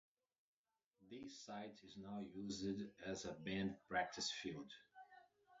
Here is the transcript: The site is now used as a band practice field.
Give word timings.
The 1.11 1.29
site 1.29 1.77
is 1.83 1.95
now 1.95 2.21
used 2.33 2.89
as 3.05 3.25
a 3.25 3.33
band 3.33 3.75
practice 3.87 4.31
field. 4.31 4.71